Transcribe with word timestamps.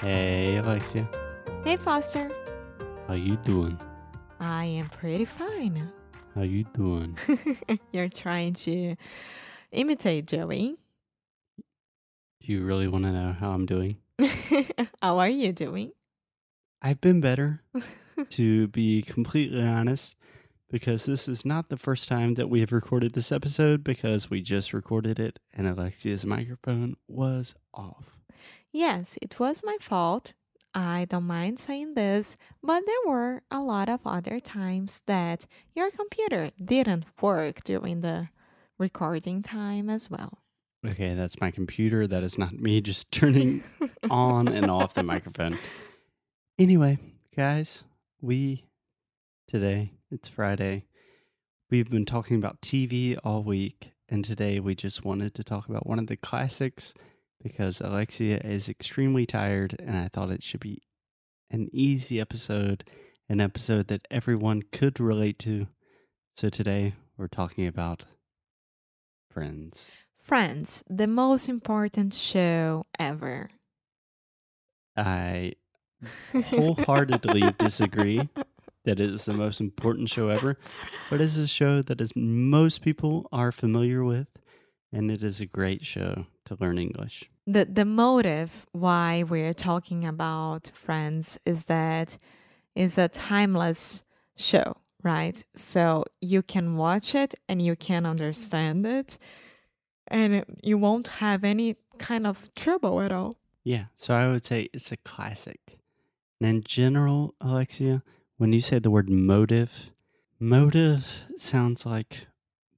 Hey 0.00 0.56
Alexia, 0.58 1.08
Hey 1.64 1.76
Foster, 1.76 2.30
how 3.08 3.14
you 3.14 3.36
doing? 3.38 3.76
I 4.38 4.64
am 4.64 4.88
pretty 4.90 5.24
fine. 5.24 5.90
How 6.36 6.42
you 6.42 6.62
doing? 6.72 7.18
You're 7.92 8.08
trying 8.08 8.52
to 8.54 8.94
imitate 9.72 10.26
Joey. 10.26 10.76
Do 11.56 12.52
you 12.52 12.64
really 12.64 12.86
want 12.86 13.06
to 13.06 13.12
know 13.12 13.32
how 13.32 13.50
I'm 13.50 13.66
doing? 13.66 13.98
How 15.02 15.18
are 15.18 15.28
you 15.28 15.52
doing? 15.52 15.90
I've 16.80 17.00
been 17.00 17.20
better, 17.20 17.62
to 18.30 18.68
be 18.68 19.02
completely 19.02 19.62
honest, 19.62 20.14
because 20.70 21.06
this 21.06 21.26
is 21.26 21.44
not 21.44 21.70
the 21.70 21.76
first 21.76 22.06
time 22.06 22.34
that 22.34 22.48
we 22.48 22.60
have 22.60 22.70
recorded 22.70 23.14
this 23.14 23.32
episode 23.32 23.82
because 23.82 24.30
we 24.30 24.42
just 24.42 24.72
recorded 24.72 25.18
it 25.18 25.40
and 25.52 25.66
Alexia's 25.66 26.24
microphone 26.24 26.94
was 27.08 27.56
off. 27.74 28.17
Yes, 28.72 29.16
it 29.22 29.38
was 29.40 29.62
my 29.64 29.76
fault. 29.80 30.34
I 30.74 31.06
don't 31.08 31.26
mind 31.26 31.58
saying 31.58 31.94
this, 31.94 32.36
but 32.62 32.84
there 32.86 33.12
were 33.12 33.42
a 33.50 33.60
lot 33.60 33.88
of 33.88 34.00
other 34.04 34.38
times 34.38 35.02
that 35.06 35.46
your 35.74 35.90
computer 35.90 36.50
didn't 36.62 37.06
work 37.20 37.64
during 37.64 38.02
the 38.02 38.28
recording 38.78 39.42
time 39.42 39.88
as 39.88 40.10
well. 40.10 40.38
Okay, 40.86 41.14
that's 41.14 41.40
my 41.40 41.50
computer. 41.50 42.06
That 42.06 42.22
is 42.22 42.38
not 42.38 42.52
me 42.52 42.80
just 42.80 43.10
turning 43.12 43.64
on 44.10 44.48
and 44.48 44.70
off 44.70 44.94
the 44.94 45.02
microphone. 45.02 45.58
Anyway, 46.58 46.98
guys, 47.34 47.82
we 48.20 48.64
today, 49.48 49.92
it's 50.10 50.28
Friday. 50.28 50.84
We've 51.70 51.90
been 51.90 52.06
talking 52.06 52.36
about 52.36 52.60
TV 52.60 53.18
all 53.24 53.42
week, 53.42 53.92
and 54.08 54.24
today 54.24 54.60
we 54.60 54.74
just 54.74 55.04
wanted 55.04 55.34
to 55.34 55.44
talk 55.44 55.68
about 55.68 55.86
one 55.86 55.98
of 55.98 56.06
the 56.06 56.16
classics 56.16 56.94
because 57.42 57.80
Alexia 57.80 58.38
is 58.38 58.68
extremely 58.68 59.26
tired, 59.26 59.76
and 59.78 59.96
I 59.96 60.08
thought 60.08 60.30
it 60.30 60.42
should 60.42 60.60
be 60.60 60.82
an 61.50 61.68
easy 61.72 62.20
episode, 62.20 62.84
an 63.28 63.40
episode 63.40 63.88
that 63.88 64.06
everyone 64.10 64.62
could 64.72 65.00
relate 65.00 65.38
to. 65.40 65.68
So 66.36 66.48
today 66.48 66.94
we're 67.16 67.28
talking 67.28 67.66
about 67.66 68.04
Friends. 69.30 69.86
Friends, 70.22 70.82
the 70.88 71.06
most 71.06 71.48
important 71.48 72.12
show 72.14 72.84
ever. 72.98 73.50
I 74.96 75.52
wholeheartedly 76.46 77.54
disagree 77.58 78.28
that 78.84 79.00
it 79.00 79.10
is 79.10 79.26
the 79.26 79.34
most 79.34 79.60
important 79.60 80.08
show 80.08 80.28
ever, 80.28 80.58
but 81.10 81.20
it 81.20 81.24
is 81.24 81.36
a 81.36 81.46
show 81.46 81.82
that 81.82 82.00
is 82.00 82.12
most 82.16 82.82
people 82.82 83.28
are 83.32 83.52
familiar 83.52 84.02
with, 84.02 84.28
and 84.92 85.10
it 85.10 85.22
is 85.22 85.40
a 85.40 85.46
great 85.46 85.84
show 85.84 86.26
to 86.46 86.56
learn 86.60 86.78
English. 86.78 87.30
the 87.46 87.64
the 87.64 87.84
motive 87.84 88.66
why 88.72 89.22
we're 89.22 89.54
talking 89.54 90.04
about 90.04 90.70
friends 90.74 91.38
is 91.44 91.64
that 91.64 92.18
it's 92.74 92.98
a 92.98 93.08
timeless 93.08 94.02
show 94.36 94.76
right 95.02 95.44
so 95.54 96.04
you 96.20 96.42
can 96.42 96.76
watch 96.76 97.14
it 97.14 97.34
and 97.48 97.60
you 97.62 97.74
can 97.76 98.04
understand 98.06 98.86
it 98.86 99.18
and 100.08 100.34
it- 100.34 100.48
you 100.62 100.76
won't 100.78 101.08
have 101.24 101.44
any 101.44 101.76
kind 101.98 102.26
of 102.26 102.36
trouble 102.54 103.00
at 103.06 103.12
all 103.12 103.34
Yeah, 103.64 103.86
so 103.94 104.14
I 104.14 104.24
would 104.30 104.46
say 104.46 104.68
it's 104.72 104.92
a 104.92 104.96
classic. 105.12 105.60
And 106.40 106.48
in 106.50 106.62
general, 106.62 107.34
Alexia, 107.40 108.02
when 108.38 108.52
you 108.54 108.60
say 108.60 108.78
the 108.80 108.90
word 108.96 109.10
motive, 109.10 109.70
motive 110.40 111.04
sounds 111.38 111.84
like 111.84 112.26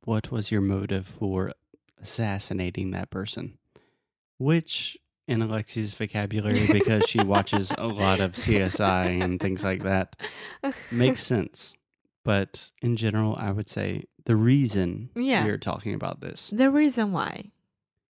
what 0.05 0.33
was 0.33 0.51
your 0.51 0.63
motive 0.63 1.07
for 1.07 1.53
assassinating 2.03 2.91
that 2.93 3.11
person? 3.11 3.59
Which, 4.39 4.97
in 5.29 5.43
Alexia's 5.43 5.95
vocabulary, 5.95 6.67
because 6.67 7.05
she 7.05 7.23
watches 7.23 7.73
a 7.77 7.87
lot 7.87 8.21
of 8.21 8.33
CSI 8.33 9.23
and 9.23 9.39
things 9.41 9.63
like 9.63 9.83
that, 9.83 10.17
makes 10.91 11.23
sense. 11.27 11.75
But 12.25 12.71
in 12.83 12.97
general, 12.97 13.37
I 13.37 13.53
would 13.53 13.69
say 13.69 14.05
the 14.25 14.37
reason 14.37 15.11
Yeah. 15.15 15.45
we 15.45 15.51
are 15.51 15.59
talking 15.59 15.95
about 15.95 16.21
this 16.21 16.51
the 16.53 16.71
reason 16.71 17.13
why 17.13 17.51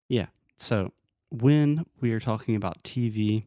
Yeah. 0.08 0.26
so, 0.56 0.92
when 1.30 1.86
we 2.00 2.12
are 2.12 2.18
talking 2.20 2.56
about 2.56 2.82
TV, 2.82 3.44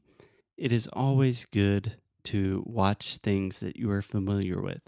it 0.57 0.71
is 0.71 0.87
always 0.93 1.45
good 1.45 1.97
to 2.25 2.63
watch 2.65 3.17
things 3.17 3.59
that 3.59 3.75
you 3.75 3.91
are 3.91 4.01
familiar 4.01 4.61
with. 4.61 4.81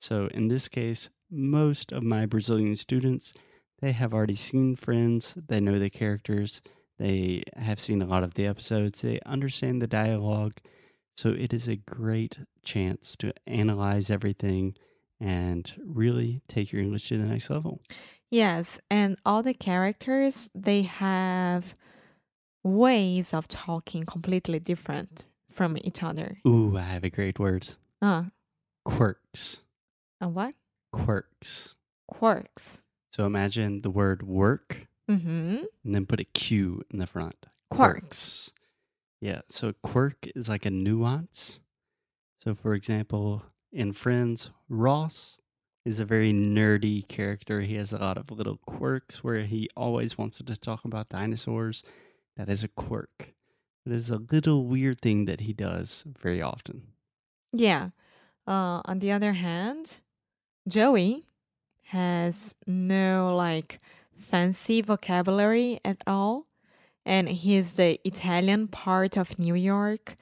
So, 0.00 0.28
in 0.32 0.48
this 0.48 0.68
case, 0.68 1.10
most 1.30 1.92
of 1.92 2.02
my 2.02 2.24
Brazilian 2.24 2.74
students, 2.76 3.34
they 3.80 3.92
have 3.92 4.12
already 4.14 4.34
seen 4.34 4.76
Friends, 4.76 5.34
they 5.48 5.60
know 5.60 5.78
the 5.78 5.90
characters, 5.90 6.60
they 6.98 7.42
have 7.56 7.80
seen 7.80 8.02
a 8.02 8.06
lot 8.06 8.22
of 8.24 8.34
the 8.34 8.46
episodes, 8.46 9.00
they 9.02 9.20
understand 9.26 9.80
the 9.80 9.86
dialogue. 9.86 10.54
So, 11.16 11.30
it 11.30 11.52
is 11.52 11.66
a 11.68 11.76
great 11.76 12.38
chance 12.64 13.16
to 13.16 13.32
analyze 13.46 14.08
everything 14.10 14.74
and 15.20 15.72
really 15.84 16.42
take 16.48 16.70
your 16.72 16.80
English 16.82 17.08
to 17.08 17.18
the 17.18 17.24
next 17.24 17.50
level. 17.50 17.80
yes 18.30 18.78
and 18.90 19.16
all 19.24 19.42
the 19.42 19.54
characters 19.54 20.50
they 20.54 20.82
have 20.82 21.74
ways 22.62 23.32
of 23.32 23.48
talking 23.48 24.04
completely 24.04 24.58
different 24.58 25.24
from 25.50 25.76
each 25.82 26.02
other 26.02 26.38
Ooh, 26.46 26.76
I 26.76 26.82
have 26.82 27.04
a 27.04 27.10
great 27.10 27.38
word 27.38 27.68
uh 28.02 28.24
quirks. 28.84 29.62
and 30.20 30.34
what 30.34 30.54
quirks. 30.92 31.74
quirks 32.06 32.80
So 33.12 33.26
imagine 33.26 33.82
the 33.82 33.90
word 33.90 34.22
work 34.22 34.86
mm-hmm 35.10 35.64
and 35.84 35.94
then 35.94 36.06
put 36.06 36.20
a 36.20 36.24
Q 36.24 36.82
in 36.90 36.98
the 36.98 37.06
front. 37.06 37.46
Quirks. 37.70 38.50
Yeah. 39.20 39.40
So 39.50 39.72
quirk 39.82 40.28
is 40.36 40.48
like 40.48 40.66
a 40.66 40.70
nuance. 40.70 41.60
So 42.44 42.54
for 42.54 42.74
example, 42.74 43.42
in 43.72 43.92
Friends, 43.92 44.50
Ross 44.68 45.36
is 45.84 46.00
a 46.00 46.04
very 46.04 46.32
nerdy 46.32 47.06
character. 47.08 47.62
He 47.62 47.76
has 47.76 47.92
a 47.92 47.98
lot 47.98 48.18
of 48.18 48.30
little 48.30 48.58
quirks 48.58 49.24
where 49.24 49.40
he 49.40 49.68
always 49.76 50.18
wanted 50.18 50.46
to 50.46 50.56
talk 50.56 50.84
about 50.84 51.08
dinosaurs. 51.08 51.82
That 52.36 52.48
is 52.48 52.62
a 52.62 52.68
quirk. 52.68 53.34
It 53.86 53.92
is 53.92 54.10
a 54.10 54.20
little 54.30 54.66
weird 54.66 55.00
thing 55.00 55.24
that 55.24 55.40
he 55.40 55.52
does 55.52 56.04
very 56.06 56.42
often. 56.42 56.82
Yeah. 57.52 57.90
Uh, 58.46 58.82
on 58.84 58.98
the 58.98 59.12
other 59.12 59.32
hand, 59.32 59.98
Joey 60.68 61.24
has 61.88 62.54
no 62.66 63.34
like 63.34 63.78
fancy 64.14 64.82
vocabulary 64.82 65.80
at 65.84 66.02
all. 66.06 66.46
And 67.06 67.28
he's 67.28 67.74
the 67.74 67.98
Italian 68.06 68.68
part 68.68 69.16
of 69.16 69.38
New 69.38 69.54
York. 69.54 70.16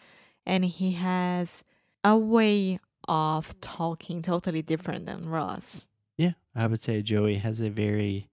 And 0.44 0.64
he 0.64 0.92
has 0.92 1.64
a 2.04 2.16
way 2.16 2.78
of 3.08 3.60
talking 3.60 4.22
totally 4.22 4.62
different 4.62 5.06
than 5.06 5.28
Ross. 5.28 5.88
Yeah, 6.16 6.32
I 6.54 6.68
would 6.68 6.82
say 6.82 7.02
Joey 7.02 7.36
has 7.36 7.60
a 7.60 7.68
very 7.68 8.28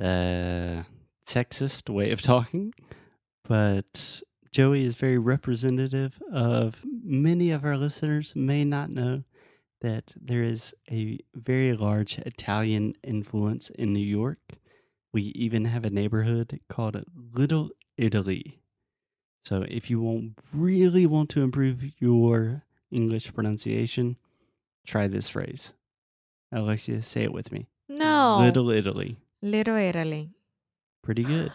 uh, 0.00 0.82
sexist 1.26 1.88
way 1.88 2.10
of 2.10 2.20
talking, 2.20 2.74
but 3.44 4.22
Joey 4.50 4.84
is 4.84 4.96
very 4.96 5.18
representative 5.18 6.20
of 6.32 6.80
many 6.84 7.52
of 7.52 7.64
our 7.64 7.76
listeners 7.76 8.34
may 8.34 8.64
not 8.64 8.90
know 8.90 9.22
that 9.80 10.12
there 10.20 10.42
is 10.42 10.74
a 10.90 11.18
very 11.34 11.74
large 11.74 12.18
Italian 12.18 12.94
influence 13.02 13.70
in 13.70 13.92
New 13.92 14.06
York. 14.06 14.38
We 15.12 15.22
even 15.34 15.64
have 15.64 15.84
a 15.84 15.90
neighborhood 15.90 16.60
called 16.68 17.02
Little 17.32 17.70
Italy. 17.96 18.60
So 19.44 19.64
if 19.68 19.90
you 19.90 20.00
won't 20.00 20.38
really 20.52 21.06
want 21.06 21.30
to 21.30 21.42
improve 21.42 21.82
your 21.98 22.62
English 22.90 23.32
pronunciation, 23.34 24.16
try 24.86 25.08
this 25.08 25.28
phrase. 25.30 25.72
Alexia, 26.52 27.02
say 27.02 27.22
it 27.22 27.32
with 27.32 27.50
me. 27.52 27.68
No. 27.88 28.38
Little 28.40 28.70
Italy. 28.70 29.16
Little 29.42 29.76
Italy. 29.76 30.30
Pretty 31.02 31.24
good. 31.24 31.52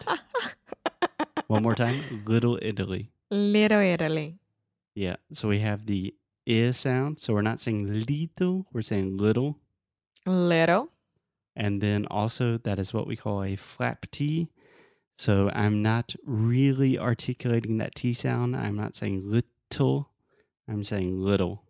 One 1.46 1.62
more 1.62 1.74
time. 1.74 2.24
Little 2.26 2.58
Italy. 2.60 3.10
Little 3.30 3.80
Italy. 3.80 4.38
Yeah. 4.94 5.16
So 5.32 5.48
we 5.48 5.60
have 5.60 5.86
the 5.86 6.14
I 6.48 6.70
sound. 6.70 7.18
So 7.18 7.34
we're 7.34 7.42
not 7.42 7.60
saying 7.60 8.06
little, 8.06 8.66
we're 8.72 8.82
saying 8.82 9.16
little. 9.16 9.58
Little. 10.26 10.92
And 11.54 11.80
then 11.80 12.06
also, 12.10 12.58
that 12.58 12.78
is 12.78 12.92
what 12.92 13.06
we 13.06 13.16
call 13.16 13.42
a 13.42 13.56
flap 13.56 14.06
T. 14.10 14.48
So 15.18 15.50
I'm 15.54 15.80
not 15.82 16.14
really 16.24 16.98
articulating 16.98 17.78
that 17.78 17.94
T 17.94 18.12
sound. 18.12 18.54
I'm 18.54 18.76
not 18.76 18.94
saying 18.94 19.22
little. 19.24 20.10
I'm 20.68 20.84
saying 20.84 21.18
little. 21.18 21.64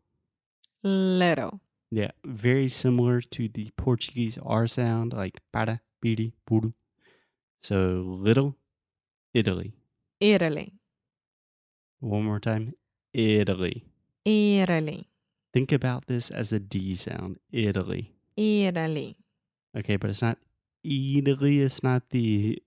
Little. 0.82 1.60
Yeah, 1.90 2.10
very 2.24 2.66
similar 2.68 3.20
to 3.20 3.48
the 3.48 3.70
Portuguese 3.76 4.38
R 4.44 4.66
sound, 4.66 5.12
like 5.12 5.34
para, 5.52 5.80
piri, 6.02 6.34
puru. 6.50 6.72
So 7.62 8.02
little, 8.04 8.56
Italy. 9.32 9.74
Italy. 10.20 10.74
One 12.00 12.24
more 12.24 12.40
time, 12.40 12.74
Italy. 13.12 13.84
Italy. 14.26 15.08
Think 15.54 15.72
about 15.72 16.06
this 16.06 16.30
as 16.30 16.52
a 16.52 16.58
D 16.58 16.94
sound, 16.96 17.38
Italy. 17.52 18.12
Italy. 18.36 19.16
Okay, 19.76 19.96
but 19.96 20.10
it's 20.10 20.20
not 20.20 20.38
Italy. 20.82 21.60
It's 21.60 21.82
not 21.82 22.10
the 22.10 22.60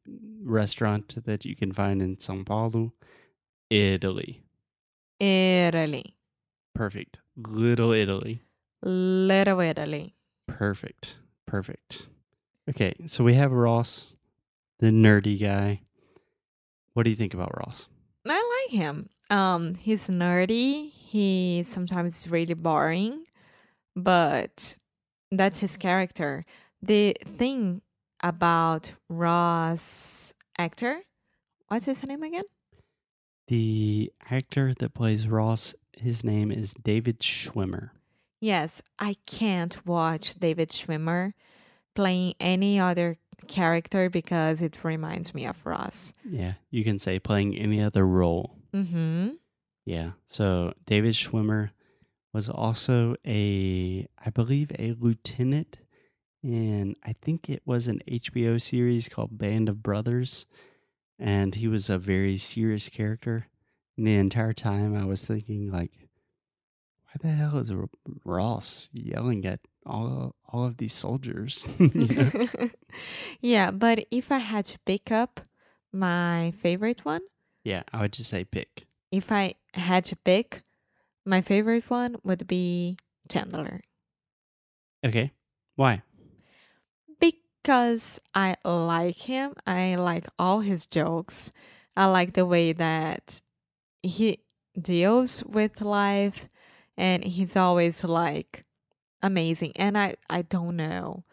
restaurant 0.44 1.24
that 1.26 1.46
you 1.46 1.56
can 1.56 1.74
find 1.74 2.02
in 2.02 2.16
São 2.16 2.46
Paulo. 2.46 2.94
Italy. 3.70 4.42
Italy. 5.20 6.16
Perfect. 6.74 7.20
Little 7.36 7.92
Italy. 7.92 8.42
Little 8.82 9.60
Italy. 9.60 10.16
Perfect. 10.48 11.16
Perfect. 11.46 12.08
Okay, 12.70 12.94
so 13.08 13.24
we 13.24 13.34
have 13.34 13.52
Ross, 13.52 14.14
the 14.80 14.88
nerdy 14.88 15.40
guy. 15.40 15.82
What 16.94 17.04
do 17.04 17.10
you 17.10 17.16
think 17.16 17.34
about 17.34 17.58
Ross? 17.58 17.88
I 18.28 18.66
like 18.68 18.80
him. 18.80 19.10
Um, 19.30 19.76
he's 19.76 20.08
nerdy. 20.08 20.92
He 21.10 21.64
sometimes 21.64 22.18
is 22.18 22.30
really 22.30 22.54
boring, 22.54 23.24
but 23.96 24.78
that's 25.32 25.58
his 25.58 25.76
character. 25.76 26.46
The 26.84 27.16
thing 27.36 27.82
about 28.22 28.92
Ross 29.10 30.36
actor, 30.60 31.00
what's 31.68 31.86
his 31.86 32.06
name 32.06 32.22
again? 32.22 32.44
The 33.48 34.14
actor 34.30 34.76
that 34.78 34.94
plays 34.94 35.28
Ross, 35.28 35.74
his 35.98 36.24
name 36.24 36.52
is 36.52 36.76
David 36.76 37.22
Schwimmer. 37.22 37.90
Yes, 38.40 38.84
I 39.00 39.16
can't 39.26 39.84
watch 39.88 40.36
David 40.36 40.70
Schwimmer 40.70 41.34
playing 41.96 42.36
any 42.40 42.80
other 42.80 43.18
character 43.48 44.12
because 44.12 44.62
it 44.62 44.84
reminds 44.84 45.34
me 45.34 45.48
of 45.48 45.66
Ross. 45.66 46.14
Yeah, 46.24 46.54
you 46.70 46.84
can 46.84 47.00
say 47.00 47.18
playing 47.18 47.58
any 47.58 47.82
other 47.82 48.06
role. 48.06 48.60
Mm-hmm. 48.76 49.30
Yeah. 49.90 50.12
So 50.28 50.74
David 50.86 51.16
Schwimmer 51.16 51.72
was 52.32 52.48
also 52.48 53.16
a, 53.26 54.08
I 54.24 54.30
believe, 54.30 54.72
a 54.78 54.94
lieutenant 55.00 55.80
And 56.44 56.96
I 57.04 57.14
think 57.14 57.50
it 57.50 57.64
was 57.66 57.88
an 57.88 58.00
HBO 58.08 58.62
series 58.62 59.10
called 59.10 59.40
Band 59.40 59.68
of 59.68 59.82
Brothers. 59.82 60.46
And 61.18 61.56
he 61.56 61.68
was 61.68 61.90
a 61.90 61.98
very 61.98 62.38
serious 62.38 62.88
character. 62.88 63.48
And 63.98 64.06
the 64.06 64.14
entire 64.16 64.54
time 64.54 64.96
I 64.96 65.06
was 65.06 65.26
thinking, 65.26 65.72
like, 65.72 65.92
why 67.06 67.14
the 67.20 67.30
hell 67.36 67.58
is 67.58 67.74
Ross 68.24 68.90
yelling 68.94 69.44
at 69.48 69.60
all, 69.88 70.36
all 70.48 70.66
of 70.66 70.78
these 70.78 70.94
soldiers? 70.94 71.68
Yeah, 73.42 73.72
but 73.72 74.06
if 74.12 74.32
I 74.32 74.38
had 74.38 74.66
to 74.66 74.80
pick 74.86 75.12
up 75.12 75.42
my 75.92 76.54
favorite 76.58 77.06
one, 77.06 77.22
yeah, 77.64 77.84
I 77.92 78.02
would 78.02 78.14
just 78.14 78.30
say 78.30 78.46
pick. 78.46 78.86
If 79.12 79.32
I 79.32 79.56
had 79.74 80.06
to 80.06 80.16
pick, 80.16 80.64
my 81.26 81.42
favorite 81.42 81.90
one 81.90 82.16
would 82.24 82.48
be 82.48 82.98
Chandler. 83.30 83.82
Okay. 85.06 85.32
Why? 85.76 86.04
Because 87.20 88.20
I 88.34 88.56
like 88.64 89.18
him. 89.18 89.54
I 89.66 89.96
like 89.96 90.28
all 90.38 90.62
his 90.62 90.86
jokes. 90.86 91.52
I 91.96 92.06
like 92.06 92.34
the 92.34 92.46
way 92.46 92.74
that 92.74 93.42
he 94.02 94.40
deals 94.80 95.44
with 95.44 95.82
life 95.82 96.50
and 96.98 97.24
he's 97.24 97.56
always 97.56 98.04
like 98.04 98.66
amazing. 99.22 99.74
And 99.76 99.98
I 99.98 100.16
I 100.30 100.42
don't 100.44 100.76
know 100.76 101.24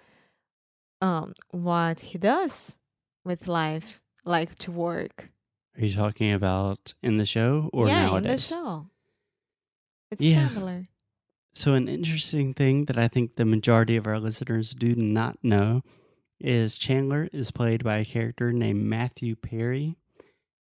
um 1.00 1.34
what 1.50 2.00
he 2.00 2.18
does 2.18 2.76
with 3.24 3.48
life 3.48 4.00
like 4.24 4.54
to 4.56 4.70
work. 4.70 5.30
Are 5.76 5.84
you 5.84 5.94
talking 5.94 6.32
about 6.32 6.94
in 7.02 7.18
the 7.18 7.26
show 7.26 7.68
or 7.72 7.86
yeah, 7.86 8.06
nowadays? 8.06 8.30
in 8.30 8.36
the 8.36 8.42
show. 8.42 8.86
It's 10.10 10.22
Yeah. 10.22 10.48
Chandler. 10.48 10.88
So, 11.54 11.74
an 11.74 11.88
interesting 11.88 12.52
thing 12.54 12.84
that 12.84 12.98
I 12.98 13.08
think 13.08 13.36
the 13.36 13.44
majority 13.44 13.96
of 13.96 14.06
our 14.06 14.18
listeners 14.20 14.74
do 14.74 14.94
not 14.94 15.38
know 15.42 15.82
is 16.38 16.76
Chandler 16.76 17.28
is 17.32 17.50
played 17.50 17.82
by 17.82 17.98
a 17.98 18.04
character 18.04 18.52
named 18.52 18.84
Matthew 18.84 19.36
Perry, 19.36 19.96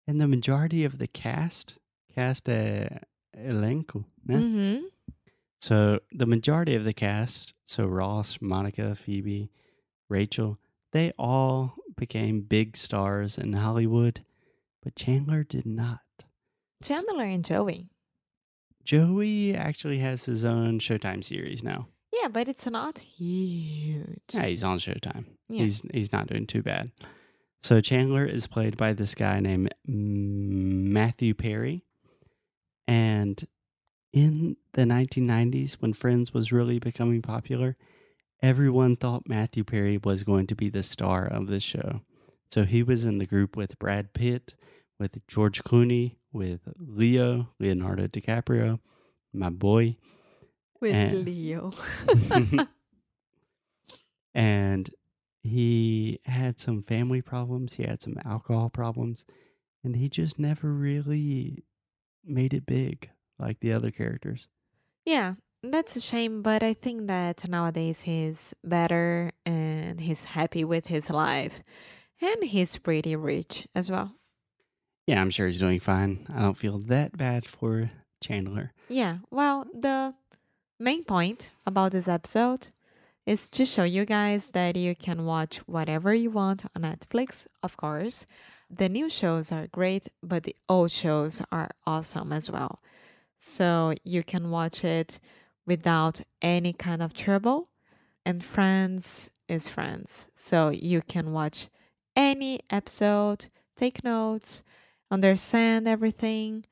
and 0.08 0.22
the 0.22 0.28
majority 0.28 0.84
of 0.84 1.00
the 1.00 1.08
cast, 1.08 1.76
cast 2.14 2.48
uh, 2.48 2.90
elenco, 3.36 4.06
né? 4.28 4.38
Mm-hmm. 4.38 4.86
so 5.60 6.00
the 6.12 6.28
majority 6.28 6.76
of 6.76 6.84
the 6.84 6.94
cast, 6.94 7.56
so 7.68 7.86
Ross, 7.86 8.38
Monica, 8.40 8.94
Phoebe, 8.96 9.50
Rachel, 10.10 10.60
they 10.92 11.12
all 11.18 11.74
became 11.98 12.42
big 12.42 12.78
stars 12.78 13.38
in 13.38 13.54
Hollywood, 13.54 14.24
but 14.84 14.96
Chandler 14.96 15.44
did 15.44 15.66
not. 15.66 16.00
Chandler 16.84 17.24
and 17.24 17.46
Joey. 17.46 17.90
Joey 18.84 19.56
actually 19.56 20.00
has 20.00 20.26
his 20.26 20.44
own 20.44 20.80
Showtime 20.80 21.24
series 21.24 21.64
now. 21.64 21.88
Yeah, 22.12 22.28
but 22.28 22.48
it's 22.50 22.68
not 22.68 23.00
huge. 23.00 24.22
Yeah, 24.32 24.46
he's 24.46 24.64
on 24.64 24.78
Showtime. 24.78 25.26
Yeah. 25.50 25.64
He's 25.64 25.82
he's 25.94 26.12
not 26.12 26.28
doing 26.28 26.46
too 26.46 26.62
bad. 26.62 26.92
So 27.64 27.80
Chandler 27.80 28.26
is 28.26 28.46
played 28.46 28.76
by 28.76 28.94
this 28.94 29.16
guy 29.16 29.40
named 29.40 29.74
Matthew 29.88 31.34
Perry, 31.34 31.86
and 32.88 33.42
in 34.12 34.58
the 34.74 34.84
1990s, 34.84 35.76
when 35.76 35.94
Friends 35.94 36.34
was 36.34 36.52
really 36.52 36.78
becoming 36.78 37.22
popular, 37.22 37.78
everyone 38.42 38.96
thought 38.98 39.28
Matthew 39.28 39.64
Perry 39.64 39.98
was 39.98 40.24
going 40.24 40.46
to 40.48 40.56
be 40.56 40.70
the 40.70 40.84
star 40.84 41.26
of 41.26 41.48
the 41.48 41.60
show. 41.62 42.02
So 42.54 42.66
he 42.66 42.84
was 42.84 43.04
in 43.04 43.18
the 43.18 43.26
group 43.26 43.58
with 43.58 43.80
Brad 43.80 44.14
Pitt, 44.14 44.54
with 45.00 45.18
George 45.28 45.64
Clooney, 45.64 46.18
with 46.32 46.60
Leo, 46.78 47.50
Leonardo 47.60 48.06
DiCaprio, 48.06 48.80
my 49.34 49.50
boy, 49.50 49.98
With 50.80 50.94
And- 50.94 51.26
Leo. 51.26 51.72
and 54.36 54.88
he 55.42 56.20
had 56.26 56.60
some 56.60 56.84
family 56.84 57.24
problems. 57.24 57.74
He 57.74 57.84
had 57.86 58.04
some 58.04 58.18
alcohol 58.24 58.70
problems, 58.70 59.26
and 59.84 59.96
he 59.96 60.08
just 60.08 60.38
never 60.38 60.72
really 60.72 61.64
made 62.24 62.54
it 62.54 62.68
big 62.68 63.10
like 63.40 63.62
the 63.62 63.74
other 63.74 63.90
characters. 63.90 64.48
yeah, 65.06 65.34
that's 65.64 65.96
a 65.96 66.02
shame, 66.02 66.44
but 66.44 66.62
I 66.62 66.76
think 66.76 67.08
that 67.08 67.50
nowadays 67.50 68.02
he's 68.02 68.54
better 68.64 69.32
and 69.44 70.00
he's 70.02 70.26
happy 70.26 70.64
with 70.64 70.86
his 70.86 71.10
life. 71.10 71.64
And 72.24 72.46
he's 72.46 72.78
pretty 72.78 73.18
rich 73.18 73.68
as 73.76 73.92
well. 73.92 74.14
Yeah, 75.06 75.20
I'm 75.20 75.30
sure 75.30 75.48
he's 75.48 75.60
doing 75.60 75.82
fine. 75.82 76.26
I 76.34 76.42
don't 76.42 76.58
feel 76.58 76.78
that 76.80 77.18
bad 77.18 77.46
for 77.46 77.92
Chandler. 78.24 78.72
Yeah, 78.88 79.18
well, 79.30 79.66
the 79.78 80.14
main 80.80 81.04
point 81.04 81.52
about 81.66 81.92
this 81.92 82.08
episode 82.08 82.70
is 83.26 83.50
to 83.50 83.66
show 83.66 83.84
you 83.84 84.06
guys 84.06 84.52
that 84.52 84.78
you 84.78 84.96
can 84.96 85.26
watch 85.26 85.58
whatever 85.68 86.14
you 86.14 86.32
want 86.32 86.64
on 86.74 86.84
Netflix, 86.84 87.46
of 87.62 87.76
course. 87.76 88.26
The 88.70 88.88
new 88.88 89.10
shows 89.10 89.52
are 89.52 89.68
great, 89.68 90.08
but 90.22 90.44
the 90.44 90.56
old 90.70 90.92
shows 90.92 91.42
are 91.52 91.72
awesome 91.86 92.32
as 92.32 92.50
well. 92.50 92.80
So 93.38 93.96
you 94.06 94.24
can 94.24 94.50
watch 94.50 94.86
it 94.86 95.20
without 95.68 96.22
any 96.42 96.72
kind 96.72 97.02
of 97.02 97.14
trouble. 97.14 97.68
And 98.26 98.46
Friends 98.46 99.30
is 99.50 99.68
Friends. 99.68 100.28
So 100.36 100.70
you 100.70 101.02
can 101.02 101.34
watch 101.34 101.68
any 102.16 102.62
episode, 102.70 103.46
take 103.76 104.04
notes, 104.04 104.64
understand 105.12 105.88
everything, 105.88 106.66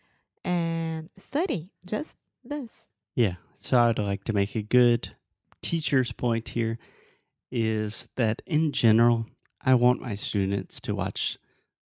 and 0.43 1.09
study 1.17 1.71
just 1.85 2.15
this. 2.43 2.87
Yeah. 3.15 3.35
So 3.59 3.79
I'd 3.79 3.99
like 3.99 4.23
to 4.25 4.33
make 4.33 4.55
a 4.55 4.63
good 4.63 5.15
teacher's 5.61 6.11
point 6.11 6.49
here 6.49 6.79
is 7.51 8.07
that 8.15 8.41
in 8.47 8.71
general, 8.71 9.27
I 9.61 9.75
want 9.75 10.01
my 10.01 10.15
students 10.15 10.79
to 10.81 10.95
watch 10.95 11.37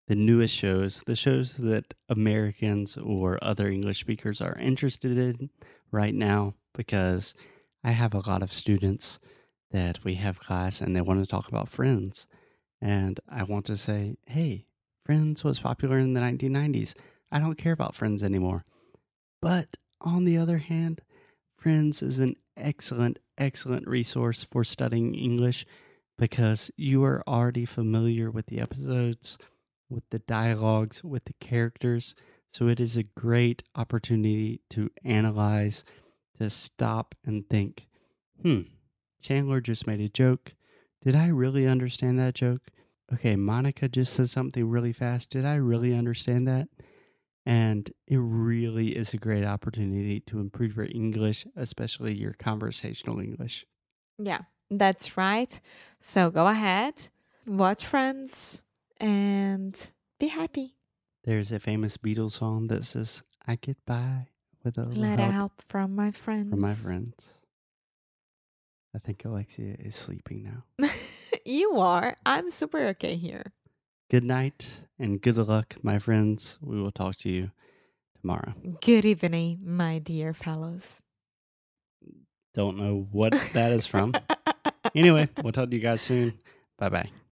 the 0.09 0.17
newest 0.17 0.55
shows, 0.55 1.03
the 1.07 1.17
shows 1.17 1.55
that 1.55 1.95
Americans 2.09 2.99
or 2.99 3.39
other 3.43 3.69
English 3.69 4.01
speakers 4.01 4.41
are 4.41 4.59
interested 4.59 5.17
in 5.17 5.49
right 5.91 6.15
now, 6.15 6.55
because 6.75 7.35
I 7.83 7.93
have 7.93 8.13
a 8.13 8.29
lot 8.29 8.43
of 8.43 8.53
students 8.53 9.19
that 9.71 10.05
we 10.05 10.17
have 10.17 10.41
class 10.41 10.81
and 10.81 10.95
they 10.95 11.01
want 11.01 11.21
to 11.21 11.27
talk 11.27 11.49
about 11.49 11.71
Friends. 11.71 12.27
And 12.83 13.21
I 13.29 13.45
want 13.45 13.65
to 13.67 13.77
say, 13.77 14.17
hey, 14.27 14.67
Friends 15.07 15.45
was 15.45 15.61
popular 15.61 15.99
in 15.99 16.15
the 16.15 16.21
1990s. 16.21 16.95
I 17.31 17.39
don't 17.39 17.57
care 17.57 17.73
about 17.73 17.95
Friends 17.95 18.23
anymore. 18.23 18.65
But 19.41 19.77
on 20.01 20.25
the 20.25 20.37
other 20.37 20.59
hand, 20.59 21.01
Friends 21.57 22.03
is 22.03 22.19
an 22.19 22.35
excellent, 22.57 23.21
excellent 23.39 23.87
resource 23.87 24.45
for 24.51 24.65
studying 24.65 25.15
English 25.15 25.65
because 26.19 26.71
you 26.77 27.05
are 27.05 27.23
already 27.27 27.65
familiar 27.65 28.31
with 28.31 28.47
the 28.47 28.61
episodes, 28.61 29.39
with 29.89 30.03
the 30.11 30.19
dialogues, 30.19 31.05
with 31.05 31.25
the 31.25 31.35
characters. 31.35 32.17
So 32.53 32.67
it 32.67 32.81
is 32.81 32.97
a 32.97 33.05
great 33.05 33.63
opportunity 33.77 34.61
to 34.71 34.91
analyze, 35.05 35.85
to 36.39 36.51
stop 36.51 37.15
and 37.25 37.49
think, 37.49 37.87
hmm, 38.43 38.63
Chandler 39.23 39.61
just 39.61 39.87
made 39.87 40.01
a 40.01 40.09
joke. 40.09 40.55
Did 41.05 41.15
I 41.17 41.29
really 41.29 41.67
understand 41.67 42.19
that 42.19 42.35
joke? 42.35 42.63
Okay, 43.15 43.37
Monica 43.37 43.89
just 43.89 44.15
said 44.15 44.31
something 44.31 44.69
really 44.69 44.93
fast. 44.93 45.31
Did 45.31 45.45
I 45.45 45.55
really 45.57 45.95
understand 45.95 46.47
that? 46.49 46.69
And 47.45 47.91
it 48.07 48.17
really 48.17 48.97
is 48.97 49.13
a 49.13 49.19
great 49.19 49.45
opportunity 49.45 50.21
to 50.21 50.39
improve 50.39 50.77
your 50.77 50.87
English, 50.91 51.47
especially 51.57 52.15
your 52.15 52.33
conversational 52.35 53.21
English. 53.21 53.67
Yeah, 54.19 54.43
that's 54.71 55.17
right. 55.17 55.61
So 56.01 56.31
go 56.31 56.47
ahead, 56.47 56.95
watch 57.47 57.85
Friends, 57.85 58.63
and 58.99 59.77
be 60.21 60.29
happy. 60.29 60.77
There's 61.25 61.53
a 61.53 61.59
famous 61.59 61.97
Beatles 61.97 62.33
song 62.33 62.69
that 62.69 62.85
says, 62.85 63.23
I 63.47 63.57
get 63.57 63.77
by 63.85 64.29
with 64.65 64.79
a 64.79 64.83
little 64.83 65.03
Let 65.03 65.19
help 65.19 65.33
help 65.33 65.63
from 65.63 65.95
my 65.95 66.13
friends. 66.13 66.51
from 66.51 66.61
my 66.61 66.75
friends. 66.75 67.15
I 68.95 68.99
think 68.99 69.25
Alexia 69.25 69.77
is 69.79 69.97
sleeping 69.97 70.45
now. 70.79 70.89
you 71.45 71.79
are. 71.79 72.17
I'm 72.25 72.51
super 72.51 72.87
okay 72.89 73.17
here. 73.17 73.53
Good 74.11 74.25
night 74.25 74.69
and 74.99 75.21
good 75.21 75.37
luck, 75.37 75.77
my 75.83 75.99
friends. 75.99 76.59
We 76.61 76.81
will 76.81 76.91
talk 76.93 77.17
to 77.17 77.31
you 77.31 77.51
tomorrow. 78.21 78.55
Good 78.81 79.05
evening, 79.05 79.61
my 79.65 79.99
dear 79.99 80.35
fellows. 80.35 81.01
Don't 82.55 82.77
know 82.77 83.09
what 83.11 83.33
that 83.53 83.73
is 83.73 83.87
from. 83.87 84.15
Anyway, 84.95 85.29
we'll 85.43 85.53
talk 85.53 85.71
to 85.71 85.77
you 85.77 85.81
guys 85.81 86.03
soon. 86.03 86.39
Bye 86.77 86.89
bye. 86.89 87.11